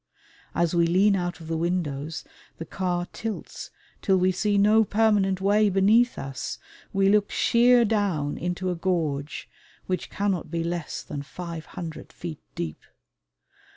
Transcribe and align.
As 0.55 0.73
we 0.73 0.87
lean 0.87 1.15
out 1.15 1.39
of 1.41 1.47
the 1.47 1.55
windows 1.57 2.23
the 2.57 2.65
car 2.65 3.05
tilts 3.13 3.69
till 4.01 4.17
we 4.17 4.31
see 4.31 4.57
no 4.57 4.83
permanent 4.83 5.39
way 5.39 5.69
beneath 5.69 6.17
us. 6.17 6.57
We 6.91 7.07
look 7.07 7.29
sheer 7.29 7.85
down 7.85 8.35
into 8.35 8.71
a 8.71 8.75
gorge 8.75 9.47
which 9.85 10.09
cannot 10.09 10.49
be 10.49 10.63
less 10.63 11.03
than 11.03 11.21
five 11.21 11.67
hundred 11.77 12.11
feet 12.11 12.39
deep. 12.55 12.81